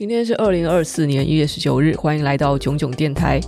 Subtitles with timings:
[0.00, 3.38] 今天是二零二四年一月十九日，欢迎来到囧囧电台。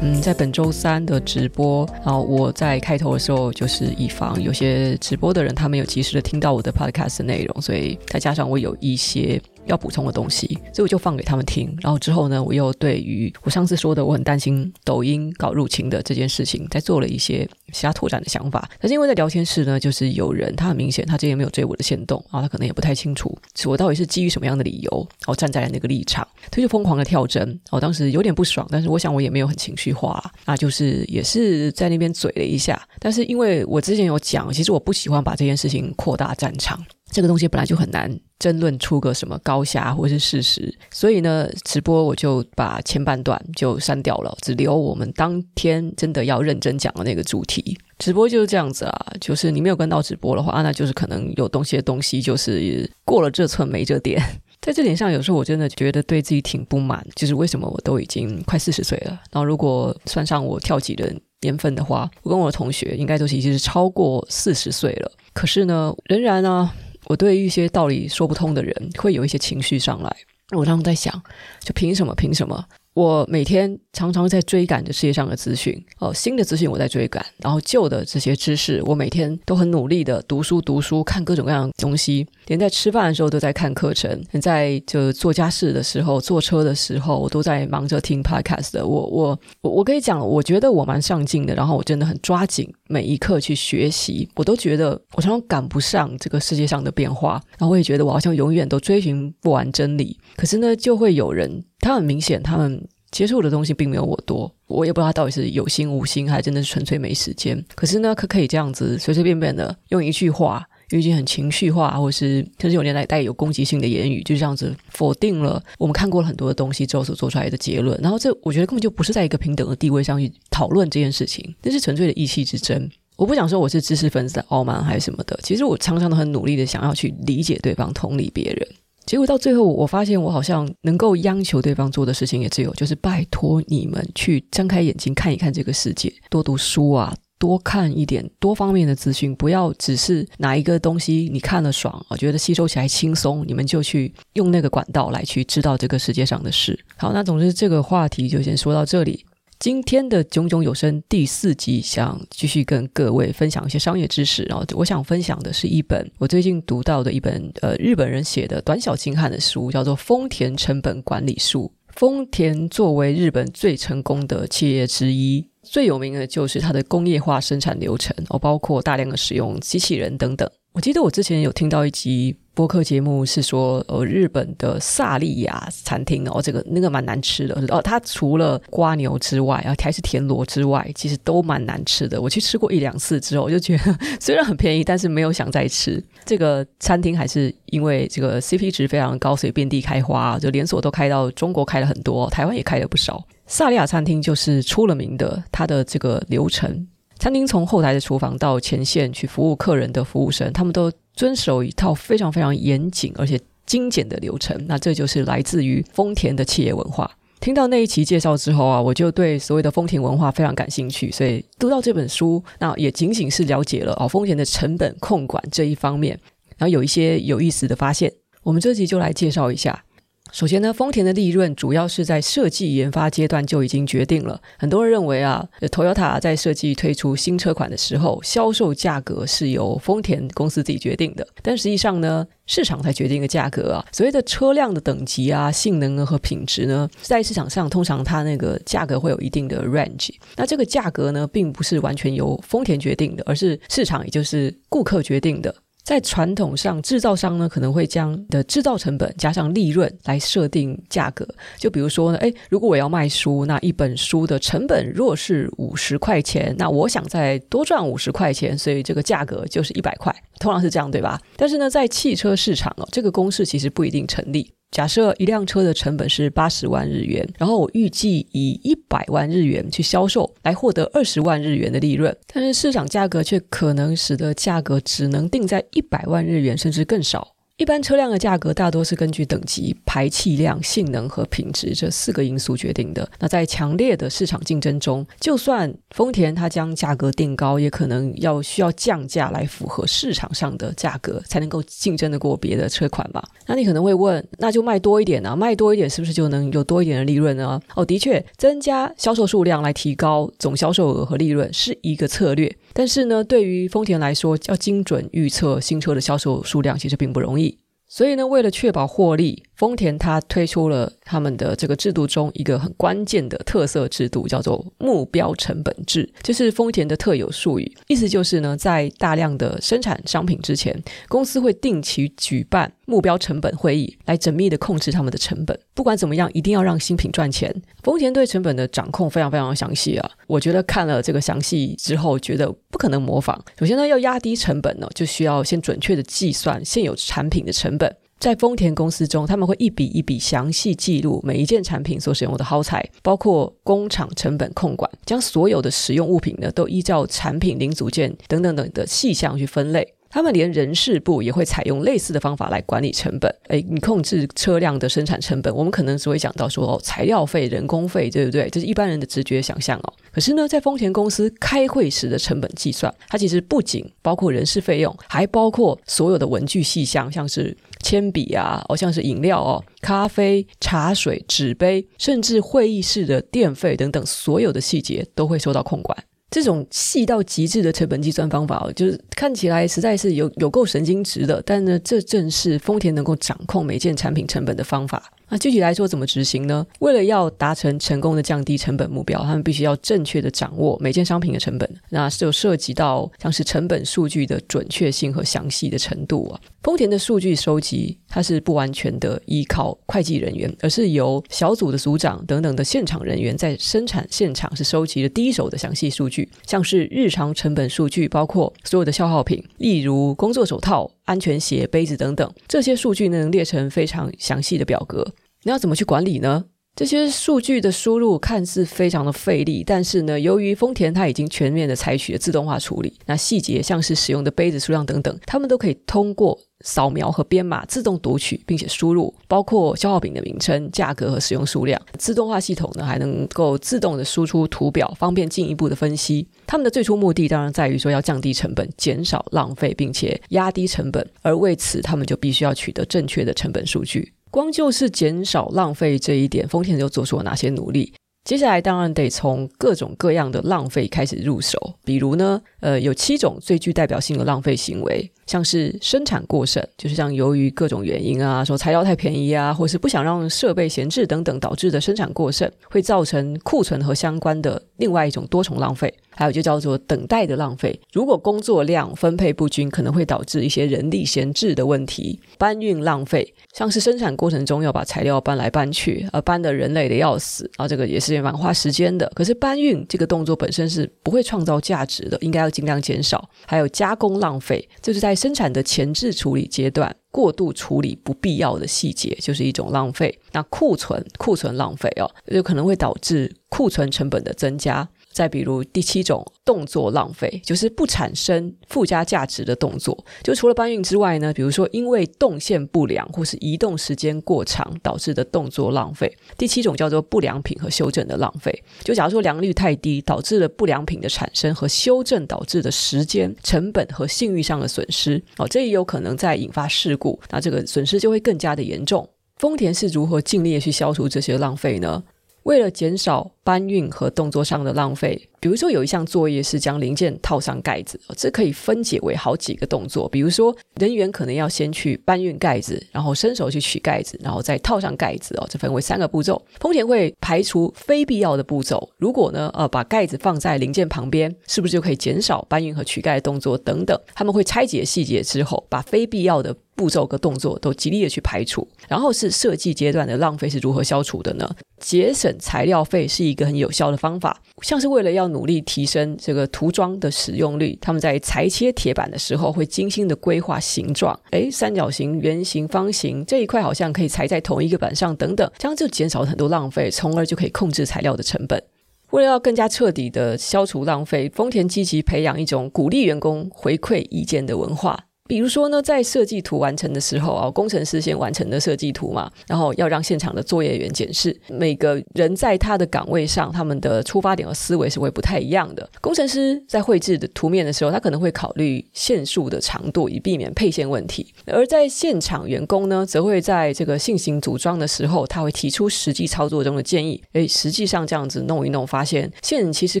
[0.00, 9.42] 嗯，在本周三的直播，然后我在开头的时候就是以防有些直播的人他没有及时的听到我的 podcast 的内容，所以再加上我有一些。
[9.68, 11.76] 要补充的东西，所以我就放给他们听。
[11.80, 18.68] 然后之后呢，我又对于我上次说的我很担心抖音搞入侵的这件事情，再做了一些其他拓展的想法。
[18.80, 27.58] 但是因为在聊天室呢，就是有人他很明显他之前没有追我的线动，然后他可能也不太清楚我到底是基于什么样的理由，然后站在了那个立场，他就疯狂的跳针。
[27.70, 32.80] 我当时有点不爽，但是我想我也没有很情绪化，那就是也是在那边嘴了一下。
[32.98, 36.82] 但是因为我之前有讲，其实我不喜欢把这件事情扩大战场。
[37.10, 47.76] 这个东西本来就很难争论出个什么高下或是事实，所以呢，直播我就把前半段就删掉了，只留我们当天真的要认真讲的那个主题。
[47.98, 54.22] 直播就是这样子啊，就是你没有跟到直播的话，那就是可能有东西的东西就是过了这寸没这点。
[54.60, 66.68] 在这点上，有时候我真的觉得对自己挺不满，就是为什么我都已经快四十岁了，然后如果算上我跳级的年份的话，我跟我的同学应该都是已经是超过四十岁了，可是呢，仍然呢、
[67.08, 70.16] 我对一些道理说不通的人，会有一些情绪上来。
[70.56, 71.22] 我当时在想，
[71.60, 72.14] 就凭什么？
[72.14, 72.64] 凭什么？
[72.98, 88.84] 我每天常常在追赶着世界上的资讯，哦，新的资讯我在追赶，然后旧的这些知识，我每天都很努力的读书读书，看各种各样的东西，连在吃饭的时候都在看课程，连在就做家事的时候、坐车的时候，我都在忙着听 podcast 的。
[88.84, 100.18] 我我我我可以讲，我觉得我蛮上进的，然后我真的很抓紧每一刻去学习，我都觉得我常常赶不上这个世界上的变化，然后我也觉得我好像永远都追寻不完真理。
[100.36, 101.62] 可是呢，就会有人。
[101.80, 107.64] 他很明显，他们接触的东西并没有我多，我也不知道他到底是有心无心，还真的是纯粹没时间。
[107.74, 117.98] 可是呢，可可以这样子随随便便的用一句话，用一句很情绪化，或是甚至有点带带有攻击性的言语，就这样子否定了我们看过了很多的东西之后所做出来的结论。
[118.02, 122.90] 然后这我觉得根本就不是在一个平等的地位上去讨论这件事情，这是纯粹的意气之争。
[123.16, 128.68] 我不想说我是知识分子的傲慢还是什么的，其实我常常都很努力的想要去理解对方，同理别人。
[129.08, 146.78] 结果到最后，我发现我好像能够央求对方做的事情，也只有就是拜托你们去睁开眼睛看一看这个世界，多读书啊，多看一点多方面的资讯，不要只是哪一个东西你看了爽，我觉得吸收起来轻松，你们就去用那个管道来去知道这个世界上的事。
[146.98, 149.24] 好，那总之这个话题就先说到这里。
[149.58, 154.44] 今天的炯炯有声第四集，想继续跟各位分享一些商业知识。
[154.44, 161.72] 然后，我想分享的是一本我最近读到的一本呃日本人写的短小精悍的书，叫做《丰田成本管理术》。
[161.96, 170.48] 丰田作为日本最成功的企业之一，最有名的就是它的工业化生产流程，哦，包括大量的使用机器人等等。
[170.78, 177.82] 我记得我之前有听到一集播客节目，是说呃日本的萨利亚餐厅哦，这个那个蛮难吃的哦。
[177.82, 182.22] 它除了瓜牛之外啊，还是田螺之外，其实都蛮难吃的。
[182.22, 186.00] 我去吃过一两次之后，我就觉得虽然很便宜，但是没有想再吃。
[186.24, 193.26] 这个餐厅还是因为这个 CP 值非常高，所以遍地开花，就连锁都开到中国开了很多，台湾也开了不少。
[193.48, 196.86] 萨利亚餐厅就是出了名的，它的这个流程。
[197.18, 204.56] 餐厅从后台的厨房到前线去服务客人的服务生，他们都遵守一套非常非常严谨而且精简的流程。
[204.66, 207.10] 那这就是来自于丰田的企业文化。
[207.40, 216.18] 听到那一期介绍之后啊，我就对所谓的丰田文化非常感兴趣，所以读到这本书，那也仅仅是了解了哦丰田的成本控管这一方面，
[216.56, 218.12] 然后有一些有意思的发现。
[218.42, 219.84] 我们这集就来介绍一下。
[220.30, 224.40] 首先呢，丰田的利润主要是在设计研发阶段就已经决定了。
[224.58, 231.26] 很多人认为啊，Toyota 在设计推出新车款的时候，销售价格是由丰田公司自己决定的。
[231.42, 233.84] 但实际上呢，市场才决定一个价格啊。
[233.92, 240.10] 所谓的车辆的等级啊、性能和品质呢，在市场上通常它那个价格会有一定的 range。
[240.36, 245.54] 那这个价格呢，并不是完全由丰田决定的，而是市场也就是顾客决定的。
[245.88, 251.26] 在传统上，制造商呢可能会将的制造成本加上利润来设定价格。
[251.56, 261.18] 就比如说呢，诶，如果我要卖书，那一本书的成本若是五十块钱，那我想再多赚五十块钱，所以这个价格就是一百块，通常是这样，对吧？
[261.38, 264.52] 但是呢，在汽车市场哦，这个公式其实不一定成立。
[264.70, 277.34] 假设一辆车的成本是八十万日元，然后我预计以一百万日元去销售，来获得二十万日元的利润，但是市场价格却可能使得价格只能定在一百万日元，甚至更少。
[277.58, 283.10] 一般车辆的价格大多是根据等级、排气量、性能和品质这四个因素决定的。
[283.18, 293.28] 那在强烈的市场竞争中，就算丰田它将价格定高，也可能要需要降价来符合市场上的价格，才能够竞争得过别的车款吧？
[293.48, 295.34] 那你可能会问，那就卖多一点啊？
[295.34, 297.60] 卖多一点是不是就能有多一点的利润呢？
[297.74, 302.56] 哦，的确，增加销售数量来提高总销售额和利润是一个策略。
[302.72, 307.58] 但是呢，对于丰田来说，要精准预测新车的销售数量，其实并不容易。
[307.90, 317.74] 所以呢，为了确保获利，丰田它推出了他们的这个制度中一个很关键的特色制度，叫做目标成本制，这是丰田的特有术语。
[317.86, 320.78] 意思就是呢，在大量的生产商品之前，
[321.08, 325.56] 公司会定期举办目标成本会议，来缜密的控制他们的成本。
[325.74, 327.54] 不管怎么样，一定要让新品赚钱。
[327.82, 330.10] 丰田对成本的掌控非常非常详细啊！
[330.26, 333.38] 我觉得看了这个详细之后，觉得不可能模仿。
[333.58, 337.94] 首先呢，要压低成本呢，就需要先准确的计算现有产品的成本。
[338.18, 349.94] 在丰田公司中，他们会一笔一笔详细记录每一件产品所使用的耗材，包括工厂成本控管，将所有的使用物品呢都依照产品零组件等等等的细项去分类。
[350.10, 353.32] 他们连人事部也会采用类似的方法来管理成本。
[353.48, 358.48] 诶，你控制车辆的生产成本，我们可能只会讲到说哦，材料费、人工费，对不对？
[358.50, 359.92] 这是一般人的直觉想象哦。
[360.10, 375.96] 可是呢，在丰田公司开会时的成本计算，它其实不仅包括人事费用，还包括所有的文具细项，像是铅笔啊，哦，像是饮料哦，咖啡、茶水、纸杯，甚至会议室的电费等等，所有的细节都会受到控管。
[376.30, 385.10] 这种细到极致的成本计算方法，就是看起来实在是有有够神经质的，但呢，这正是丰田能够掌控每件产品成本的方法。
[385.30, 386.66] 那具体来说怎么执行呢？
[386.80, 391.68] 为了要达成成功的降低成本目标，他们必须要正确的掌握每件商品的成本。
[391.90, 396.40] 那是有涉及到像是成本数据的准确性和详细的程度啊。
[396.62, 410.90] 丰田的数据收集，它是不完全的依靠会计人员，而是由小组的组长等等的现场人员在生产现场是收集了第一手的详细数据，像是日常成本数据，包括所有的消耗品，例如工作手套。
[411.08, 415.02] 安全鞋、杯子等等，这些数据呢，能列成非常详细的表格。
[415.42, 416.44] 你要怎么去管理呢？
[416.78, 431.82] 这些数据的输入看似非常的费力，但是呢，由于丰田它已经全面的采取了自动化处理，那细节像是使用的杯子数量等等，他们都可以通过扫描和编码自动读取，并且输入，包括消耗品的名称、价格和使用数量。
[431.98, 436.28] 自动化系统呢，还能够自动的输出图表，方便进一步的分析。
[436.46, 444.12] 他们的最初目的当然在于说要降低成本、减少浪费，并且压低成本，而为此他们就必须要取得正确的成本数据。
[444.38, 447.92] 光就是减少浪费这一点，丰田就做出了哪些努力？
[448.22, 455.10] 接下来当然得从各种各样的浪费开始入手，比如呢，呃，有七种最具代表性的浪费行为。
[455.28, 465.94] 像是生产过剩，就是像由于各种原因啊，说材料太便宜啊，或是不想让设备闲置等等导致的生产过剩，会造成库存和相关的另外一种多重浪费。
[466.16, 472.18] 还有就叫做等待的浪费，如果工作量分配不均，可能会导致一些人力闲置的问题。
[472.36, 479.08] 搬运浪费，像是生产过程中要把材料搬来搬去，而搬的人累的要死，啊，这个也是蛮花时间的。
[479.14, 483.30] 可是搬运这个动作本身是不会创造价值的，应该要尽量减少。
[483.46, 490.16] 还有加工浪费，就是在生产的前置处理阶段，过度处理不必要的细节，就是一种浪费。
[490.32, 494.88] 那库存库存浪费哦，就可能会导致库存成本的增加。
[495.10, 499.96] 再比如第七种动作浪费，就是不产生附加价值的动作。
[500.22, 506.14] 就除了搬运之外呢，比如说因为动线不良或是移动时间过长导致的动作浪费。
[506.36, 508.62] 第七种叫做不良品和修正的浪费。
[508.84, 519.08] 就假如说良率太低，导致了不良品的产生和修正导致的时间成本和信誉上的损失，哦，这也有可能再引发事故，那这个损失就会更加的严重。
[519.38, 522.02] 丰田是如何尽力去消除这些浪费呢？
[522.44, 530.08] 为了减少搬运和动作上的浪费，比如说有一项作业是将零件套上盖子，这可以分解为好几个动作。
[530.08, 536.40] 比如说人员可能要先去搬运盖子，然后伸手去取盖子，然后再套上盖子哦，这分为三个步骤。
[536.58, 538.88] 丰田会排除非必要的步骤。
[538.96, 543.98] 如果呢，呃，把盖子放在零件旁边，是不是就可以减少搬运和取盖的动作等等？
[544.14, 548.66] 他们会拆解细节之后，把非必要的步骤和动作都极力的去排除。
[548.88, 551.50] 然后是设计阶段的浪费是如何消除的呢？
[551.80, 568.62] 节省材料费是一个很有效的方法，像是为了要努力提升这个涂装的使用率，他们在裁切铁板的时候会精心的规划形状，诶，三角形、圆形、方形这一块好像可以裁在同一个板上等等，这样就减少了很多浪费，从而就可以控制材料的成本。
[569.10, 575.07] 为了要更加彻底的消除浪费，丰田积极培养一种鼓励员工回馈意见的文化。
[575.28, 581.38] 比如说呢，在设计图完成的时候啊，工程师先完成的设计图嘛，然后要让现场的作业员检视。
[581.48, 585.88] 每个人在他的岗位上，他们的出发点和思维是会不太一样的。
[586.00, 597.22] 工程师在绘制的图面的时候，他可能会考虑线束的长度，以避免配线问题；而在现场员工呢，则会在这个进行组装的时候，他会提出实际操作中的建议。
[597.34, 600.00] 诶，实际上这样子弄一弄，发现线其实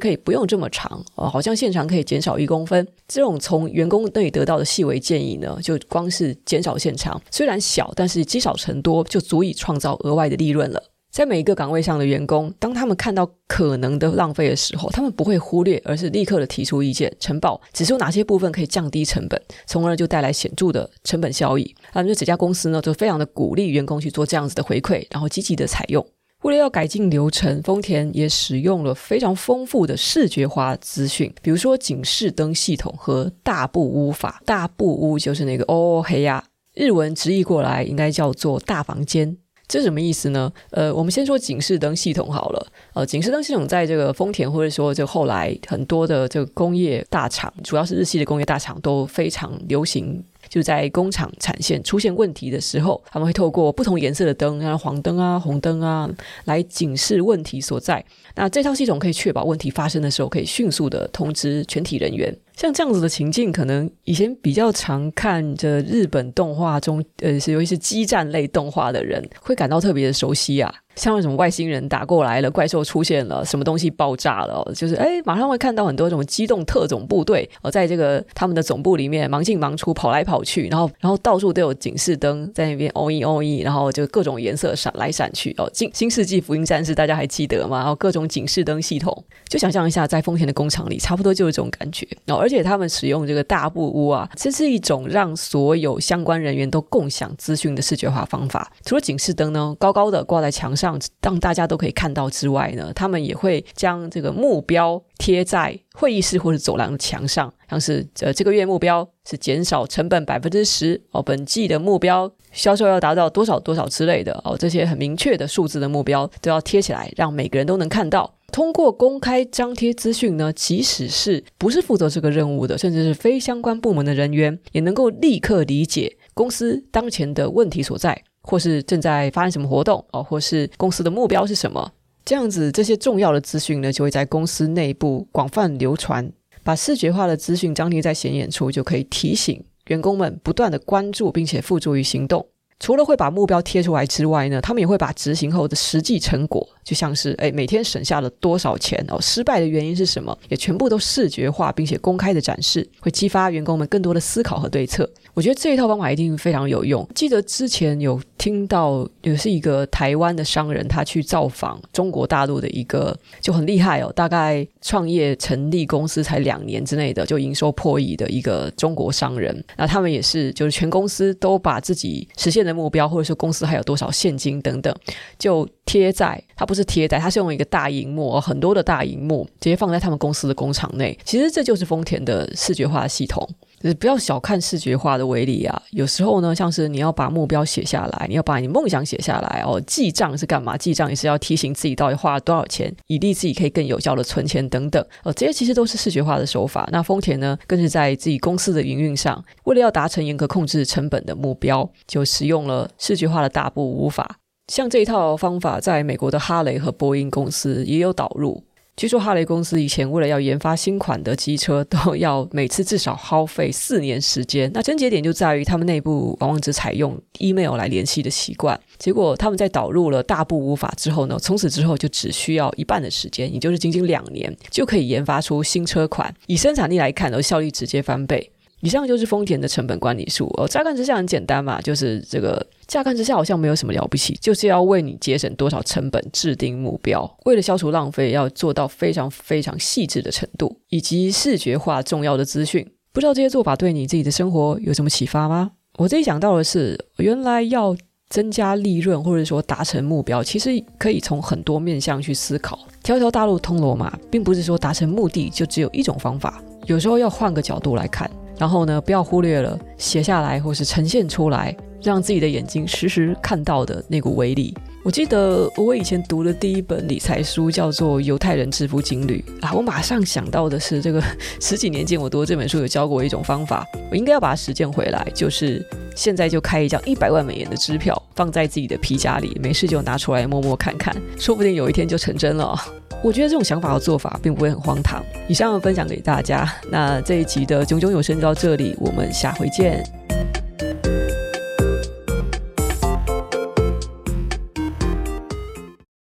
[0.00, 2.86] 可以不用这么长哦，好像现场可以减少一公分。
[3.06, 10.82] 这种从员工那里得到的细微建议呢，就光是减少现场，虽然小，但是积少成多，就足以创造额外的利润了。
[11.10, 21.74] 在每一个岗位上的员工，当他们看到可能的浪费的时候，他们不会忽略，而是立刻的提出意见，呈报，指出哪些部分可以降低成本，从而就带来显著的成本效益。
[21.94, 26.06] 那么这家公司呢，就非常的鼓励员工去做这样子的回馈，然后积极的采用。
[26.42, 34.40] 为了要改进流程，丰田也使用了非常丰富的视觉化资讯，比如说警示灯系统和大布屋法。
[34.46, 39.36] 大布屋就是那个哦嘿呀，日文直译过来应该叫做大房间。
[39.66, 40.50] 这是什么意思呢？
[40.70, 42.66] 呃，我们先说警示灯系统好了。
[42.94, 50.24] 呃，警示灯系统在这个丰田或者说这后来很多的这个工业大厂，主要是日系的工业大厂都非常流行。
[50.48, 56.08] 就在工厂产线出现问题的时候，他们会透过不同颜色的灯，像黄灯啊、红灯啊，
[56.44, 58.04] 来警示问题所在。
[58.34, 62.34] 那这套系统可以确保问题发生的时候，可以迅速的通知全体人员。
[62.56, 70.74] 像这样子的情境，可能以前比较常看着日本动画中，呃，是尤其是激战类动画的人，会感到特别的熟悉啊。
[70.98, 85.70] 像那种外星人打过来了，怪兽出现了，什么东西爆炸了，就是哎，马上会看到很多这种机动特种部队哦，在这个他们的总部里面忙进忙出，跑来跑去，然后 然后到处都有警示灯在那边哦一哦一，然后就各种颜色闪来闪去哦。
[85.72, 87.78] 新新世纪福音战士大家还记得吗？
[87.78, 92.34] 然后各种警示灯系统，就想象一下，在丰田的工厂里，差不多就是这种感觉哦。
[92.34, 98.72] 而且他们使用这个大布屋啊，这是一种让所有相关人员都共享资讯的视觉化方法。
[98.84, 100.87] 除了警示灯呢，高高的挂在墙上。
[101.22, 118.34] 让大家都可以看到之外呢，他们也会将这个目标贴在会议室或者走廊的墙上，像是呃这个月目标是减少成本百分之十哦，本季的目标销售要达到多少多少之类的哦，这些很明确的数字的目标都要贴起来，让每个人都能看到。
[118.50, 128.22] 通过公开张贴资讯呢，即使是不是负责这个任务的，甚至是非相关部门的人员，也能够立刻理解公司当前的问题所在。
[128.48, 131.92] 或是正在发生什么活动哦，或是公司的目标是什么？
[132.24, 136.32] 这样子，这些重要的资讯呢，就会在公司内部广泛流传。
[136.64, 142.46] 把视觉化的资讯张贴在显眼处，就可以提醒员工们不断的关注，并且付诸于行动。
[142.80, 155.08] 除了会把目标贴出来之外呢，他们也会把执行后的实际成果，就像是诶每天省下了多少钱哦，失败的原因是什么，也全部都视觉化并且公开的展示，会激发员工们更多的思考和对策。
[155.34, 157.06] 我觉得这一套方法一定非常有用。
[157.14, 169.64] 记得之前有听到，也是一个台湾的商人，他去造访中国大陆的一个就很厉害哦，大概创业成立公司才两年之内的就营收破亿的一个中国商人。
[169.76, 174.94] 那他们也是，就是全公司都把自己实现的目标，或者说公司还有多少现金等等，
[175.38, 181.18] 就贴在，它不是贴在，它是用一个大荧幕，很多的大荧幕直接放在他们公司的工厂内。
[181.24, 183.48] 其实这就是丰田的视觉化系统。
[183.80, 185.80] 就是不要小看视觉化的威力啊！
[185.92, 189.80] 有时候呢，像是你要把目标写下来，你要把你梦想写下来哦。
[189.86, 190.76] 记账是干嘛？
[190.76, 195.32] 记账也是要提醒自己到底花了多少钱，以利自己可以更有效的存钱等等哦。
[195.32, 196.88] 这些其实都是视觉化的手法。
[196.90, 204.38] 那丰田呢，更是在自己公司的营运上，为了要达成严格控制成本的目标，就使用了视觉化的大布屋法。
[204.68, 208.62] 像这一套方法，在美国的哈雷和波音公司也有导入。
[208.98, 214.68] 据说哈雷公司以前为了要研发新款的机车，都要每次至少耗费四年时间。
[214.74, 218.78] 那症结点就在于他们内部往往只采用 email 来联系的习惯。
[218.98, 226.34] 结果他们在导入了大布屋法之后呢，从此之后就只需要一半的时间，也就是仅仅两年，就可以研发出新车款。
[226.48, 228.50] 以生产力来看，而效率直接翻倍。
[228.80, 242.86] 以上就是丰田的成本管理术哦，乍看之下很简单嘛，就是这个乍看之下好像没有什么了不起，就是要为你节省多少成本制定目标，为了消除浪费，要做到非常非常细致的程度，以及视觉化重要的资讯。
[243.12, 245.72] 不知道这些做法对你自己的生活有什么启发吗？
[245.96, 247.96] 我自己想到的是，原来要
[248.28, 252.78] 增加利润或者说达成目标，其实可以从很多面向去思考。
[253.02, 258.30] 条条大路通罗马，并不是说达成目的就只有一种方法，有时候要换个角度来看。
[258.58, 264.74] 然后呢，不要忽略了写下来或是呈现出来，让自己的眼睛实时看到的那股威力。
[265.04, 271.22] 我记得我以前读的第一本理财书叫做《犹太人致富经律》啊，我马上想到的是这个
[271.60, 275.82] 十几年前我读的这本书有教过我一种方法，我应该要把它实践回来，就是
[276.14, 282.76] 现在就开一张一百万美元的支票，放在自己的皮夹里，没事就拿出来摸摸看看，说不定有一天就成真了。
[283.22, 285.22] 我觉得这种想法和做法并不会很荒唐。
[285.48, 290.04] 以上分享给大家，那这一集的炯炯有声就到这里，我们下回见。